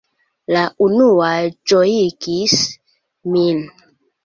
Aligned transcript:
La 0.53 0.63
unuaj 0.85 1.35
ĝojigis 1.73 2.59
min. 3.37 3.65